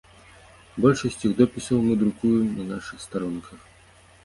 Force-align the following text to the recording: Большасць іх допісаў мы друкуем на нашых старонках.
Большасць 0.85 1.17
іх 1.29 1.35
допісаў 1.41 1.85
мы 1.87 1.99
друкуем 2.01 2.51
на 2.57 2.67
нашых 2.73 3.07
старонках. 3.07 3.71